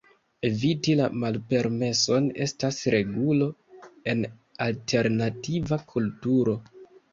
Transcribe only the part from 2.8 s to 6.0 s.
regulo en alternativa